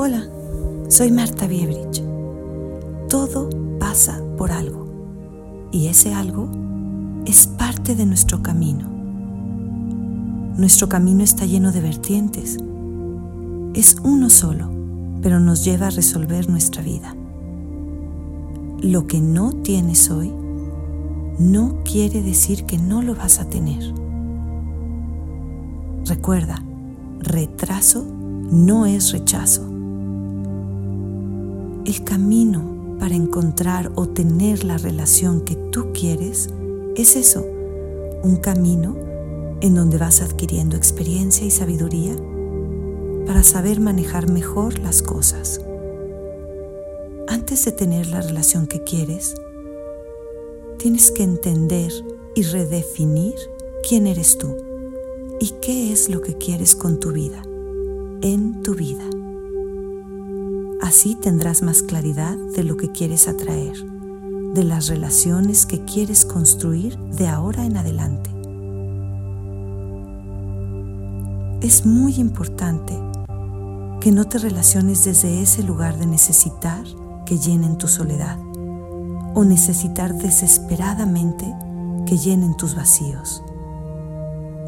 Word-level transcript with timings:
Hola, 0.00 0.22
soy 0.86 1.10
Marta 1.10 1.48
Biebrich. 1.48 2.04
Todo 3.08 3.50
pasa 3.80 4.22
por 4.36 4.52
algo 4.52 4.86
y 5.72 5.88
ese 5.88 6.14
algo 6.14 6.48
es 7.26 7.48
parte 7.48 7.96
de 7.96 8.06
nuestro 8.06 8.40
camino. 8.40 8.88
Nuestro 10.56 10.88
camino 10.88 11.24
está 11.24 11.46
lleno 11.46 11.72
de 11.72 11.80
vertientes. 11.80 12.58
Es 13.74 13.96
uno 14.04 14.30
solo, 14.30 14.70
pero 15.20 15.40
nos 15.40 15.64
lleva 15.64 15.88
a 15.88 15.90
resolver 15.90 16.48
nuestra 16.48 16.80
vida. 16.80 17.16
Lo 18.80 19.08
que 19.08 19.20
no 19.20 19.50
tienes 19.50 20.12
hoy 20.12 20.32
no 21.40 21.82
quiere 21.82 22.22
decir 22.22 22.66
que 22.66 22.78
no 22.78 23.02
lo 23.02 23.16
vas 23.16 23.40
a 23.40 23.50
tener. 23.50 23.82
Recuerda, 26.04 26.62
retraso 27.18 28.04
no 28.04 28.86
es 28.86 29.10
rechazo. 29.10 29.77
El 31.88 32.04
camino 32.04 32.98
para 33.00 33.14
encontrar 33.14 33.90
o 33.94 34.06
tener 34.06 34.62
la 34.62 34.76
relación 34.76 35.40
que 35.40 35.54
tú 35.54 35.90
quieres 35.94 36.50
es 36.96 37.16
eso, 37.16 37.46
un 38.22 38.36
camino 38.36 38.94
en 39.62 39.74
donde 39.74 39.96
vas 39.96 40.20
adquiriendo 40.20 40.76
experiencia 40.76 41.46
y 41.46 41.50
sabiduría 41.50 42.14
para 43.24 43.42
saber 43.42 43.80
manejar 43.80 44.30
mejor 44.30 44.78
las 44.80 45.00
cosas. 45.00 45.62
Antes 47.26 47.64
de 47.64 47.72
tener 47.72 48.08
la 48.08 48.20
relación 48.20 48.66
que 48.66 48.84
quieres, 48.84 49.34
tienes 50.76 51.10
que 51.10 51.22
entender 51.22 51.90
y 52.34 52.42
redefinir 52.42 53.36
quién 53.88 54.06
eres 54.06 54.36
tú 54.36 54.54
y 55.40 55.54
qué 55.62 55.90
es 55.90 56.10
lo 56.10 56.20
que 56.20 56.36
quieres 56.36 56.76
con 56.76 57.00
tu 57.00 57.12
vida, 57.12 57.42
en 58.20 58.60
tu 58.60 58.74
vida. 58.74 59.08
Así 60.88 61.14
tendrás 61.14 61.60
más 61.60 61.82
claridad 61.82 62.34
de 62.56 62.64
lo 62.64 62.78
que 62.78 62.90
quieres 62.90 63.28
atraer, 63.28 63.76
de 64.54 64.64
las 64.64 64.88
relaciones 64.88 65.66
que 65.66 65.84
quieres 65.84 66.24
construir 66.24 66.96
de 66.98 67.28
ahora 67.28 67.66
en 67.66 67.76
adelante. 67.76 68.30
Es 71.60 71.84
muy 71.84 72.14
importante 72.14 72.94
que 74.00 74.12
no 74.12 74.24
te 74.30 74.38
relaciones 74.38 75.04
desde 75.04 75.42
ese 75.42 75.62
lugar 75.62 75.98
de 75.98 76.06
necesitar 76.06 76.86
que 77.26 77.36
llenen 77.36 77.76
tu 77.76 77.86
soledad 77.86 78.38
o 79.34 79.44
necesitar 79.44 80.14
desesperadamente 80.14 81.44
que 82.06 82.16
llenen 82.16 82.56
tus 82.56 82.74
vacíos 82.74 83.42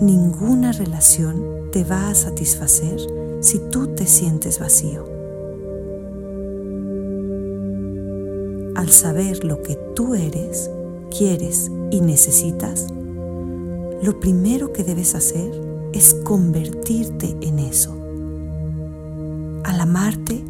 ninguna 0.02 0.72
relación 0.72 1.42
te 1.72 1.84
va 1.84 2.08
a 2.08 2.14
satisfacer 2.14 2.98
si 3.40 3.58
tú 3.70 3.94
te 3.94 4.06
sientes 4.06 4.58
vacío. 4.58 5.19
Al 8.80 8.88
saber 8.88 9.44
lo 9.44 9.62
que 9.62 9.76
tú 9.94 10.14
eres, 10.14 10.70
quieres 11.14 11.70
y 11.90 12.00
necesitas, 12.00 12.86
lo 14.02 14.18
primero 14.20 14.72
que 14.72 14.84
debes 14.84 15.14
hacer 15.14 15.52
es 15.92 16.14
convertirte 16.24 17.36
en 17.42 17.58
eso. 17.58 17.94
Al 19.64 19.80
amarte 19.80 20.42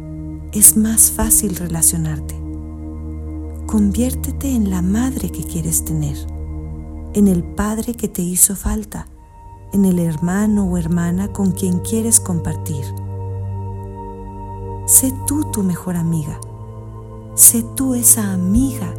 es 0.53 0.77
más 0.77 1.11
fácil 1.11 1.57
relacionarte. 1.57 2.33
Conviértete 3.67 4.55
en 4.55 4.69
la 4.69 4.81
madre 4.81 5.29
que 5.29 5.43
quieres 5.43 5.83
tener, 5.83 6.15
en 7.13 7.27
el 7.27 7.43
padre 7.43 7.95
que 7.95 8.07
te 8.07 8.21
hizo 8.21 8.55
falta 8.55 9.07
en 9.73 9.83
el 9.83 9.99
hermano 9.99 10.71
o 10.71 10.77
hermana 10.77 11.33
con 11.33 11.51
quien 11.51 11.79
quieres 11.79 12.21
compartir. 12.21 12.85
Sé 14.85 15.13
tú 15.27 15.51
tu 15.51 15.63
mejor 15.63 15.97
amiga. 15.97 16.39
Sé 17.35 17.63
tú 17.75 17.95
esa 17.95 18.33
amiga 18.33 18.93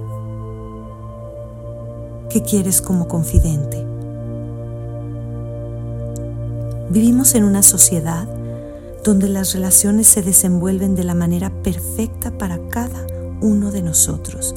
que 2.28 2.42
quieres 2.42 2.80
como 2.80 3.08
confidente. 3.08 3.84
Vivimos 6.90 7.34
en 7.34 7.44
una 7.44 7.62
sociedad 7.62 8.28
donde 9.04 9.28
las 9.28 9.52
relaciones 9.54 10.06
se 10.06 10.22
desenvuelven 10.22 10.94
de 10.94 11.04
la 11.04 11.14
manera 11.14 11.50
perfecta 11.62 12.30
para 12.38 12.58
cada 12.68 13.06
uno 13.40 13.70
de 13.70 13.82
nosotros 13.82 14.54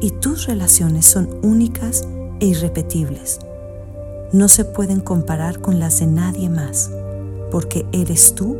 y 0.00 0.10
tus 0.10 0.46
relaciones 0.46 1.06
son 1.06 1.28
únicas 1.42 2.06
e 2.40 2.46
irrepetibles 2.46 3.40
no 4.32 4.48
se 4.48 4.64
pueden 4.64 5.00
comparar 5.00 5.60
con 5.60 5.78
las 5.78 6.00
de 6.00 6.06
nadie 6.06 6.48
más, 6.48 6.90
porque 7.50 7.86
eres 7.92 8.34
tú 8.34 8.58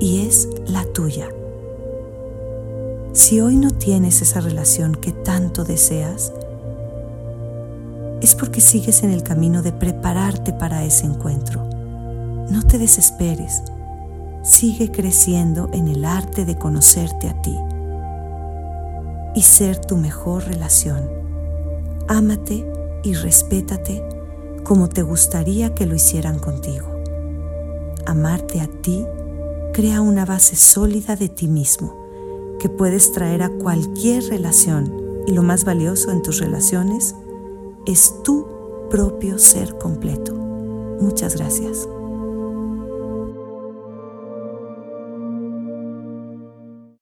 y 0.00 0.26
es 0.26 0.48
la 0.66 0.84
tuya. 0.86 1.28
Si 3.14 3.40
hoy 3.40 3.54
no 3.54 3.70
tienes 3.70 4.22
esa 4.22 4.40
relación 4.40 4.96
que 4.96 5.12
tanto 5.12 5.62
deseas, 5.62 6.32
es 8.20 8.34
porque 8.34 8.60
sigues 8.60 9.04
en 9.04 9.10
el 9.10 9.22
camino 9.22 9.62
de 9.62 9.70
prepararte 9.70 10.52
para 10.52 10.82
ese 10.84 11.06
encuentro. 11.06 11.62
No 12.50 12.64
te 12.66 12.76
desesperes, 12.76 13.62
sigue 14.42 14.90
creciendo 14.90 15.70
en 15.72 15.86
el 15.86 16.04
arte 16.04 16.44
de 16.44 16.58
conocerte 16.58 17.28
a 17.28 17.40
ti 17.40 17.56
y 19.36 19.42
ser 19.42 19.78
tu 19.78 19.96
mejor 19.96 20.44
relación. 20.48 21.08
Ámate 22.08 22.66
y 23.04 23.14
respétate 23.14 24.02
como 24.64 24.88
te 24.88 25.02
gustaría 25.02 25.72
que 25.72 25.86
lo 25.86 25.94
hicieran 25.94 26.40
contigo. 26.40 26.88
Amarte 28.06 28.60
a 28.60 28.66
ti 28.66 29.06
crea 29.72 30.00
una 30.00 30.24
base 30.24 30.56
sólida 30.56 31.14
de 31.14 31.28
ti 31.28 31.46
mismo 31.46 32.03
que 32.64 32.70
puedes 32.70 33.12
traer 33.12 33.42
a 33.42 33.50
cualquier 33.50 34.24
relación 34.24 34.90
y 35.26 35.32
lo 35.32 35.42
más 35.42 35.66
valioso 35.66 36.10
en 36.10 36.22
tus 36.22 36.38
relaciones 36.40 37.14
es 37.84 38.22
tu 38.22 38.46
propio 38.88 39.38
ser 39.38 39.76
completo. 39.76 40.34
Muchas 40.34 41.36
gracias. 41.36 41.86